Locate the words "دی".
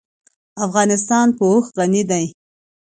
2.09-2.25